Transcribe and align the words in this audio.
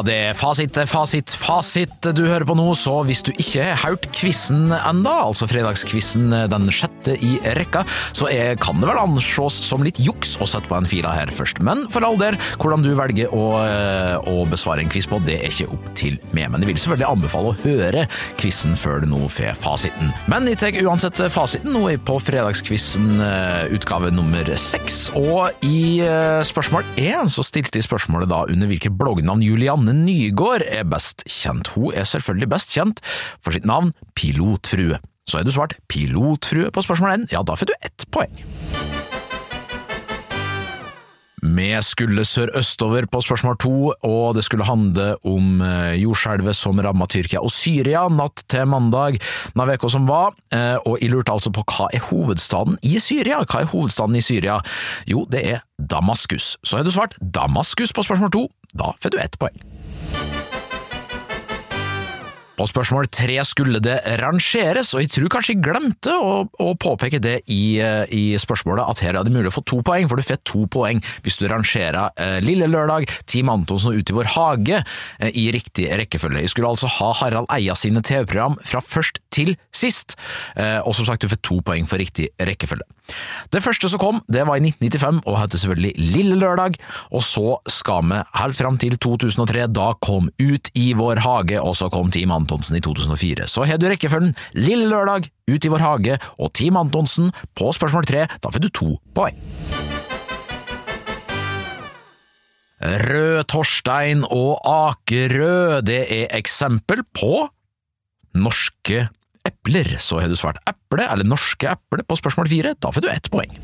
Det 0.00 0.14
er 0.30 0.36
fasit, 0.36 0.78
fasit, 0.88 1.32
fasit 1.36 2.06
du 2.16 2.22
hører 2.24 2.46
på 2.48 2.54
nå, 2.56 2.64
så 2.78 3.02
hvis 3.04 3.20
du 3.26 3.28
ikke 3.34 3.66
har 3.66 3.80
hørt 3.82 4.06
quizen 4.16 4.72
enda, 4.72 5.12
altså 5.26 5.44
fredagskvissen 5.50 6.32
den 6.48 6.70
sjette 6.72 7.12
i 7.20 7.34
rekka, 7.58 7.82
så 8.16 8.30
er, 8.32 8.56
kan 8.60 8.80
det 8.80 8.88
vel 8.88 9.00
anses 9.02 9.58
som 9.66 9.84
litt 9.84 10.00
juks 10.00 10.38
å 10.40 10.48
sette 10.48 10.70
på 10.70 10.78
en 10.78 10.88
fila 10.88 11.12
her 11.12 11.32
først. 11.34 11.60
Men 11.64 11.84
for 11.92 12.06
all 12.06 12.16
del, 12.20 12.38
hvordan 12.62 12.86
du 12.86 12.92
velger 12.96 13.34
å, 13.36 13.44
eh, 13.60 14.30
å 14.32 14.46
besvare 14.48 14.80
en 14.80 14.92
quiz 14.92 15.08
på, 15.10 15.20
det 15.26 15.36
er 15.42 15.52
ikke 15.52 15.68
opp 15.76 15.90
til 15.98 16.16
meg. 16.32 16.48
Men 16.54 16.64
jeg 16.64 16.72
vil 16.72 16.80
selvfølgelig 16.80 17.10
anbefale 17.10 17.52
å 17.52 17.58
høre 17.66 18.06
quizen 18.40 18.78
før 18.80 19.04
du 19.04 19.10
nå 19.12 19.20
får 19.28 19.60
fasiten. 19.60 20.14
Men 20.32 20.48
jeg 20.48 20.62
tar 20.62 20.80
uansett 20.86 21.20
fasiten 21.34 21.76
nå 21.76 21.84
på 22.06 22.16
fredagskvissen 22.22 23.20
eh, 23.20 23.76
utgave 23.76 24.12
nummer 24.14 24.48
seks, 24.56 25.04
og 25.18 25.52
i 25.68 26.00
eh, 26.06 26.40
spørsmål 26.48 26.88
én 26.96 27.28
så 27.32 27.44
stilte 27.44 27.76
jeg 27.76 27.90
spørsmålet 27.90 28.30
da 28.32 28.42
under 28.48 28.72
hvilket 28.72 28.96
bloggnavn 28.96 29.44
Julia 29.44 29.76
Janne 29.82 30.04
Nygård 30.06 30.62
er 30.70 30.84
best 30.86 31.24
kjent. 31.26 31.72
Hun 31.74 31.90
er 31.90 32.06
selvfølgelig 32.06 32.46
best 32.52 32.70
kjent 32.70 33.00
for 33.42 33.50
sitt 33.50 33.66
navn 33.66 33.90
Pilotfrue. 34.14 35.00
Så 35.26 35.40
er 35.40 35.46
du 35.46 35.50
svart 35.50 35.74
Pilotfrue 35.90 36.70
på 36.70 36.84
spørsmål 36.86 37.24
1, 37.26 37.32
ja, 37.34 37.42
da 37.42 37.56
får 37.58 37.72
du 37.72 37.74
ett 37.82 38.06
poeng. 38.14 38.30
Vi 41.42 41.72
skulle 41.82 42.22
sørøstover 42.22 43.08
på 43.10 43.20
spørsmål 43.24 43.56
to, 43.58 43.74
og 44.06 44.36
det 44.36 44.44
skulle 44.46 44.66
handle 44.68 45.16
om 45.26 45.58
eh, 45.66 45.98
jordskjelvet 45.98 46.54
som 46.54 46.78
rammet 46.78 47.10
Tyrkia 47.10 47.42
og 47.42 47.50
Syria 47.50 48.04
natt 48.14 48.44
til 48.46 48.68
mandag 48.70 49.18
den 49.56 49.72
uka 49.74 49.90
som 49.90 50.06
var, 50.06 50.36
eh, 50.54 50.78
og 50.86 51.02
jeg 51.02 51.10
lurte 51.10 51.34
altså 51.34 51.50
på 51.50 51.66
hva 51.66 51.90
er 51.90 52.06
hovedstaden 52.12 52.78
i 52.86 52.94
Syria? 53.02 53.42
Hva 53.42 53.64
er 53.64 53.72
hovedstaden 53.74 54.14
i 54.14 54.22
Syria? 54.22 54.60
Jo, 55.10 55.26
det 55.26 55.42
er 55.56 55.66
Damaskus. 55.82 56.56
Så 56.62 56.78
har 56.78 56.86
du 56.86 56.94
svart 56.94 57.18
Damaskus 57.18 57.90
på 57.90 58.06
spørsmål 58.06 58.30
to, 58.38 58.46
da 58.78 58.94
får 59.02 59.16
du 59.16 59.18
ett 59.18 59.38
poeng. 59.42 59.81
På 62.62 62.68
spørsmål 62.70 63.08
tre 63.10 63.40
skulle 63.42 63.80
det 63.82 63.96
rangeres, 64.20 64.92
og 64.94 65.02
jeg 65.02 65.10
tror 65.10 65.30
kanskje 65.34 65.56
jeg 65.56 65.62
glemte 65.64 66.12
å, 66.14 66.44
å 66.46 66.68
påpeke 66.78 67.18
det 67.18 67.40
i, 67.50 67.80
eh, 67.82 68.04
i, 68.14 68.20
spørsmålet, 68.38 68.86
at 68.86 69.02
her 69.02 69.18
er 69.18 69.26
det 69.26 69.32
mulig 69.34 69.50
å 69.50 69.56
få 69.56 69.64
to 69.66 69.80
poeng, 69.82 70.06
for 70.06 70.14
du 70.14 70.22
får 70.22 70.38
to 70.46 70.62
poeng 70.70 71.00
hvis 71.24 71.40
du 71.40 71.48
rangerer 71.50 72.14
eh, 72.22 72.36
Lille 72.44 72.68
Lørdag, 72.70 73.10
Team 73.26 73.50
Antonsen 73.50 73.90
og 73.90 73.98
Ut 73.98 74.12
i 74.12 74.14
vår 74.14 74.30
hage 74.36 74.78
eh, 74.78 75.32
i 75.42 75.48
riktig 75.50 75.88
rekkefølge. 75.90 76.44
Jeg 76.44 76.52
skulle 76.54 76.70
altså 76.70 76.86
ha 77.00 77.10
Harald 77.24 77.50
Eia 77.50 77.74
sine 77.74 77.98
TV-program 77.98 78.54
fra 78.62 78.78
først 78.78 79.18
til 79.34 79.56
sist, 79.74 80.14
eh, 80.54 80.78
og 80.86 80.94
som 80.94 81.08
sagt, 81.08 81.26
du 81.26 81.32
får 81.32 81.42
to 81.42 81.58
poeng 81.66 81.90
for 81.90 81.98
riktig 81.98 82.30
rekkefølge. 82.38 82.86
Det 83.50 83.64
første 83.64 83.90
som 83.90 83.98
kom, 83.98 84.22
det 84.30 84.46
var 84.46 84.60
i 84.60 84.62
1995, 84.62 85.24
og 85.26 85.40
heter 85.40 85.64
selvfølgelig 85.64 86.14
Lille 86.14 86.38
Lørdag, 86.38 86.78
og 87.10 87.26
så 87.26 87.58
skal 87.66 88.06
vi 88.06 88.22
helt 88.38 88.60
fram 88.60 88.78
til 88.78 88.94
2003, 89.02 89.66
da 89.74 89.90
kom 89.98 90.30
Ut 90.38 90.70
i 90.78 90.92
vår 90.96 91.24
hage, 91.26 91.58
og 91.58 91.74
så 91.74 91.90
kom 91.90 92.14
Team 92.14 92.30
Antonsen 92.30 92.51
i 92.52 92.82
2004. 92.84 93.48
Så 93.48 93.64
har 93.68 93.80
du 93.80 93.88
rekkefølgen 93.88 94.34
Lille 94.58 94.90
Lørdag, 94.90 95.30
Ut 95.50 95.64
i 95.64 95.70
vår 95.72 95.82
hage 95.82 96.18
og 96.38 96.52
Team 96.54 96.76
Antonsen 96.78 97.32
på 97.58 97.72
spørsmål 97.74 98.06
tre, 98.06 98.26
da 98.40 98.52
får 98.52 98.62
du 98.62 98.68
to 98.70 98.90
poeng. 99.16 99.38
Rød 102.82 103.44
Torstein 103.50 104.24
og 104.26 104.58
Akerød, 104.66 105.82
det 105.86 106.02
er 106.10 106.32
eksempel 106.38 107.04
på 107.14 107.46
norske 108.34 109.06
epler, 109.46 109.96
så 109.98 110.22
har 110.22 110.30
du 110.30 110.38
svart 110.38 110.58
eple 110.66 111.06
eller 111.06 111.26
norske 111.26 111.70
eple 111.74 112.06
på 112.06 112.18
spørsmål 112.18 112.50
fire, 112.50 112.74
da 112.78 112.90
får 112.94 113.04
du 113.04 113.10
ett 113.12 113.30
poeng. 113.30 113.54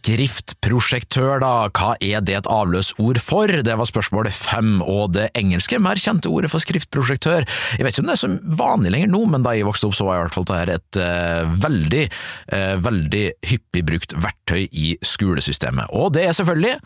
Skriftprosjektør, 0.00 1.42
da, 1.42 1.68
hva 1.76 1.90
er 2.00 2.22
det 2.24 2.38
et 2.38 2.48
avløsord 2.48 3.18
for? 3.20 3.50
Det 3.52 3.74
var 3.76 3.88
spørsmål 3.88 4.30
fem, 4.32 4.78
og 4.80 5.12
det 5.12 5.26
engelske, 5.36 5.76
mer 5.82 6.00
kjente 6.00 6.30
ordet 6.32 6.48
for 6.52 6.62
skriftprosjektør. 6.64 7.44
Jeg 7.76 7.84
vet 7.84 7.92
ikke 7.92 8.06
om 8.06 8.08
det 8.08 8.14
er 8.16 8.22
så 8.22 8.30
vanlig 8.62 8.94
lenger 8.94 9.12
nå, 9.12 9.20
men 9.34 9.44
da 9.44 9.52
jeg 9.52 9.68
vokste 9.68 9.90
opp 9.90 9.98
så 9.98 10.08
var 10.08 10.16
i 10.16 10.24
hvert 10.24 10.38
fall 10.38 10.48
dette 10.48 10.78
et 10.78 11.00
uh, 11.04 11.52
veldig, 11.66 12.06
uh, 12.54 12.74
veldig 12.80 13.24
hyppig 13.52 13.84
brukt 13.92 14.16
verktøy 14.16 14.64
i 14.72 14.94
skolesystemet, 15.04 15.92
og 15.92 16.14
det 16.16 16.24
er 16.30 16.36
selvfølgelig 16.40 16.78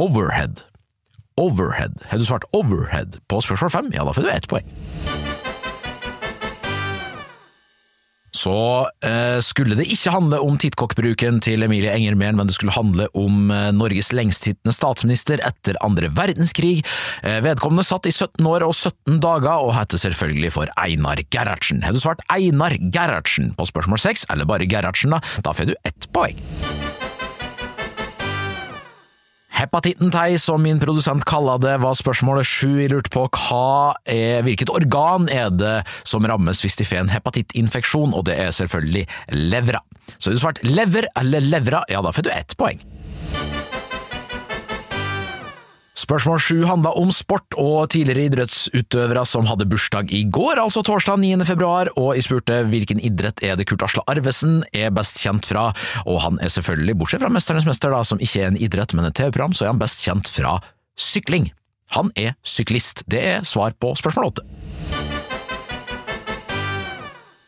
overhead. 0.00 0.64
Overhead. 1.36 2.00
Har 2.08 2.22
du 2.22 2.24
svart 2.24 2.48
overhead 2.56 3.20
på 3.28 3.44
spørsmål 3.44 3.76
fem, 3.76 3.92
ja 3.92 4.08
da 4.08 4.16
får 4.16 4.24
du 4.24 4.32
ett 4.32 4.48
poeng. 4.48 5.33
Så 8.34 8.54
eh, 9.06 9.38
skulle 9.46 9.76
det 9.78 9.86
ikke 9.94 10.12
handle 10.16 10.40
om 10.42 10.56
tittkokkbruken 10.58 11.38
til 11.44 11.62
Emilie 11.62 11.92
Enger 11.94 12.16
Mehl, 12.18 12.34
men 12.34 12.50
det 12.50 12.56
skulle 12.56 12.74
handle 12.74 13.06
om 13.14 13.52
eh, 13.54 13.70
Norges 13.76 14.10
lengstsittende 14.16 14.74
statsminister 14.74 15.42
etter 15.46 15.78
andre 15.86 16.10
verdenskrig. 16.18 16.80
Eh, 17.22 17.38
vedkommende 17.46 17.86
satt 17.86 18.10
i 18.10 18.14
17 18.14 18.42
år 18.50 18.66
og 18.66 18.74
17 18.74 19.20
dager, 19.22 19.62
og 19.62 19.76
heter 19.78 20.02
selvfølgelig 20.02 20.50
for 20.56 20.74
Einar 20.82 21.22
Gerhardsen. 21.30 21.84
Har 21.86 21.94
du 21.94 22.02
svart 22.02 22.26
Einar 22.34 22.74
Gerhardsen 22.82 23.54
på 23.54 23.70
spørsmål 23.70 24.02
6, 24.02 24.26
eller 24.34 24.50
bare 24.50 24.66
Gerhardsen, 24.66 25.14
da, 25.14 25.22
da 25.46 25.54
får 25.54 25.70
du 25.70 25.76
ett 25.86 26.10
poeng. 26.14 26.40
Hepatitten 29.64 30.10
tei, 30.12 30.34
som 30.36 30.60
min 30.60 30.80
produsent 30.80 31.24
kalla 31.24 31.54
det, 31.56 31.78
var 31.80 31.96
spørsmålet 31.96 32.44
sju. 32.44 32.82
Jeg 32.82 32.90
lurte 32.92 33.12
på 33.14 33.22
er, 33.32 34.42
hvilket 34.44 34.68
organ 34.68 35.24
er 35.32 35.48
det 35.54 35.76
som 36.04 36.26
rammes 36.28 36.60
hvis 36.60 36.76
de 36.76 36.84
får 36.84 37.00
en 37.00 37.12
hepatittinfeksjon, 37.14 38.12
og 38.12 38.26
det 38.28 38.36
er 38.44 38.52
selvfølgelig 38.52 39.06
levra. 39.32 39.80
Så 40.18 40.34
du 40.34 40.38
svart 40.42 40.60
lever 40.66 41.08
eller 41.16 41.40
levra, 41.40 41.80
ja 41.88 42.04
da 42.04 42.12
får 42.12 42.28
du 42.28 42.30
ett 42.34 42.52
poeng. 42.60 42.82
Spørsmål 46.04 46.40
sju 46.42 46.64
handla 46.68 46.90
om 47.00 47.08
sport 47.14 47.54
og 47.56 47.86
tidligere 47.94 48.26
idrettsutøvere 48.28 49.22
som 49.24 49.46
hadde 49.48 49.64
bursdag 49.70 50.12
i 50.12 50.20
går, 50.28 50.60
altså 50.60 50.82
torsdag 50.84 51.16
9. 51.22 51.46
februar, 51.48 51.88
og 51.96 52.10
jeg 52.18 52.26
spurte 52.26 52.58
hvilken 52.68 53.00
idrett 53.00 53.40
er 53.46 53.56
det 53.56 53.64
Kurt 53.70 53.86
Asle 53.86 54.04
Arvesen 54.10 54.58
er 54.76 54.92
best 54.92 55.22
kjent 55.24 55.48
fra, 55.48 55.70
og 56.04 56.20
han 56.26 56.36
er 56.44 56.52
selvfølgelig, 56.52 56.98
bortsett 57.00 57.24
fra 57.24 57.32
Mesternes 57.32 57.68
mester, 57.68 57.94
da, 57.94 58.02
som 58.04 58.20
ikke 58.20 58.42
er 58.42 58.52
en 58.52 58.60
idrett, 58.60 58.92
men 58.92 59.08
et 59.08 59.16
TV-program, 59.16 59.56
så 59.56 59.64
er 59.64 59.72
han 59.72 59.80
best 59.80 60.04
kjent 60.04 60.28
fra 60.28 60.58
sykling. 61.00 61.48
Han 61.96 62.12
er 62.20 62.36
syklist. 62.44 63.06
Det 63.08 63.24
er 63.24 63.48
svar 63.48 63.72
på 63.80 63.96
spørsmål 63.96 64.34
åtte. 64.34 64.63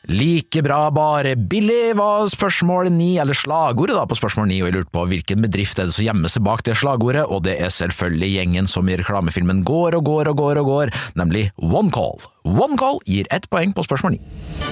Like 0.07 0.63
bra, 0.63 0.85
bare 0.95 1.33
billig, 1.35 1.97
var 1.99 2.29
spørsmål 2.31 2.93
ni, 2.95 3.17
eller 3.19 3.35
slagordet 3.35 3.97
da 3.99 4.05
på 4.07 4.15
spørsmål 4.15 4.47
ni, 4.47 4.61
og 4.63 4.69
jeg 4.69 4.77
lurte 4.77 4.95
på 4.95 5.03
hvilken 5.11 5.43
bedrift 5.43 5.81
er 5.83 5.89
det 5.89 5.97
som 5.97 6.07
gjemmer 6.07 6.31
seg 6.31 6.45
bak 6.47 6.63
det 6.69 6.77
slagordet, 6.79 7.25
og 7.27 7.43
det 7.49 7.57
er 7.59 7.75
selvfølgelig 7.75 8.31
gjengen 8.37 8.71
som 8.71 8.87
i 8.87 9.01
reklamefilmen 9.01 9.65
går 9.67 9.99
og 9.99 10.07
går 10.07 10.31
og 10.31 10.39
går 10.45 10.63
og 10.63 10.71
går, 10.71 10.95
nemlig 11.19 11.49
One 11.59 11.91
Call. 11.91 12.23
One 12.47 12.79
Call 12.79 13.03
gir 13.11 13.27
ett 13.35 13.51
poeng 13.51 13.75
på 13.75 13.83
spørsmål 13.83 14.15
ni. 14.15 14.66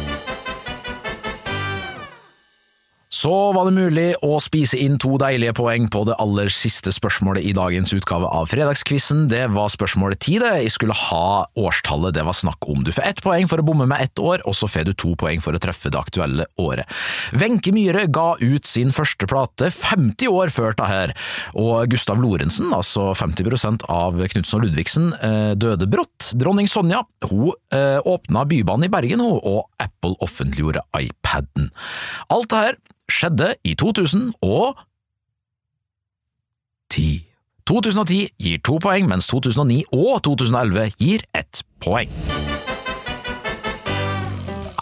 Så 3.24 3.32
var 3.56 3.64
det 3.64 3.72
mulig 3.72 4.10
å 4.20 4.36
spise 4.42 4.76
inn 4.84 4.98
to 5.00 5.14
deilige 5.16 5.54
poeng 5.56 5.86
på 5.88 6.02
det 6.04 6.16
aller 6.20 6.50
siste 6.52 6.92
spørsmålet 6.92 7.46
i 7.48 7.54
dagens 7.56 7.94
utgave 7.96 8.28
av 8.28 8.50
Fredagskvissen. 8.52 9.22
Det 9.30 9.46
var 9.54 9.72
spørsmålet 9.72 10.20
ti, 10.20 10.34
det. 10.42 10.50
Jeg 10.66 10.74
skulle 10.74 10.96
ha 10.98 11.46
årstallet 11.56 12.18
det 12.18 12.26
var 12.28 12.36
snakk 12.36 12.68
om. 12.68 12.82
Du 12.84 12.92
får 12.92 13.06
ett 13.08 13.22
poeng 13.24 13.48
for 13.48 13.62
å 13.62 13.64
bomme 13.64 13.88
med 13.88 14.04
ett 14.04 14.20
år, 14.20 14.44
og 14.44 14.52
så 14.58 14.68
får 14.68 14.90
du 14.90 14.92
to 14.92 15.14
poeng 15.16 15.40
for 15.40 15.56
å 15.56 15.62
treffe 15.62 15.88
det 15.88 16.02
aktuelle 16.02 16.44
året. 16.60 16.84
Wenche 17.32 17.72
Myhre 17.72 18.04
ga 18.12 18.34
ut 18.44 18.68
sin 18.68 18.92
første 18.92 19.24
plate 19.30 19.72
50 19.72 20.28
år 20.28 20.52
før 20.52 20.76
det 20.76 20.92
her, 20.92 21.16
og 21.56 21.88
Gustav 21.96 22.20
Lorentzen, 22.20 22.76
altså 22.76 23.14
50% 23.16 23.88
av 23.88 24.20
Knutsen 24.20 24.60
og 24.60 24.66
Ludvigsen, 24.68 25.12
eh, 25.24 25.52
døde 25.56 25.88
brått. 25.88 26.34
Dronning 26.36 26.68
Sonja 26.68 27.06
hun 27.30 27.54
eh, 27.72 28.04
åpna 28.04 28.44
Bybanen 28.44 28.90
i 28.90 28.92
Bergen, 28.92 29.24
og 29.24 29.70
Apple 29.80 30.12
offentliggjorde 30.20 30.84
iPaden. 31.00 31.72
Alt 32.28 32.52
det 32.52 32.66
her 32.68 32.84
skjedde 33.14 33.54
i 33.64 33.74
2010. 33.74 34.34
2010 37.64 38.28
gir 38.38 38.58
to 38.66 38.78
poeng, 38.82 39.08
mens 39.08 39.26
2009 39.30 39.84
og 39.92 40.22
2011 40.26 40.90
gir 40.98 41.20
ett 41.34 41.62
poeng. 41.80 42.10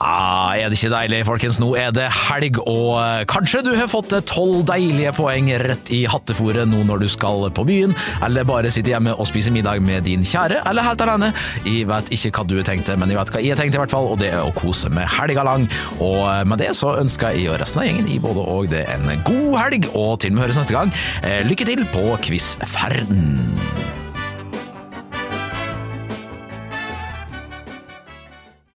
Ah, 0.03 0.32
er 0.59 0.71
det 0.71 0.79
ikke 0.79 0.93
deilig, 0.93 1.23
folkens? 1.29 1.59
Nå 1.63 1.73
er 1.79 1.93
det 1.95 2.09
helg, 2.13 2.59
og 2.69 2.97
eh, 3.01 3.25
kanskje 3.31 3.63
du 3.67 3.71
har 3.77 3.91
fått 3.91 4.15
tolv 4.29 4.63
deilige 4.69 5.13
poeng 5.17 5.51
rett 5.63 5.93
i 5.95 6.03
hattefòret 6.11 6.69
nå 6.71 6.83
når 6.89 7.05
du 7.05 7.09
skal 7.13 7.49
på 7.55 7.65
byen, 7.69 7.95
eller 8.27 8.47
bare 8.49 8.73
sitte 8.73 8.93
hjemme 8.93 9.15
og 9.17 9.29
spise 9.31 9.53
middag 9.55 9.83
med 9.85 10.07
din 10.09 10.27
kjære, 10.27 10.63
eller 10.69 10.87
helt 10.87 11.05
alene. 11.07 11.33
Jeg 11.67 11.89
vet 11.91 12.13
ikke 12.17 12.33
hva 12.39 12.47
du 12.51 12.57
tenkte, 12.67 12.97
men 12.99 13.13
jeg 13.13 13.21
vet 13.21 13.33
hva 13.35 13.45
jeg 13.45 13.61
tenkte, 13.61 13.79
i 13.79 13.83
hvert 13.85 13.95
fall, 13.95 14.11
og 14.13 14.21
det 14.23 14.33
er 14.33 14.43
å 14.43 14.55
kose 14.57 14.93
med 14.93 15.09
helga 15.19 15.47
lang. 15.49 15.69
Og 15.99 16.21
eh, 16.27 16.45
med 16.49 16.63
det 16.63 16.73
så 16.79 16.97
ønsker 17.01 17.37
jeg 17.37 17.53
og 17.53 17.61
resten 17.63 17.83
av 17.83 17.89
gjengen 17.89 18.13
i 18.13 18.21
både 18.23 18.47
og 18.53 18.71
det 18.73 18.85
en 18.93 19.09
god 19.27 19.59
helg, 19.61 19.91
og 19.95 20.15
til 20.23 20.35
vi 20.37 20.45
høres 20.45 20.61
neste 20.61 20.77
gang, 20.77 20.93
eh, 21.23 21.43
lykke 21.49 21.69
til 21.69 21.87
på 21.95 22.07
quizferden. 22.27 23.92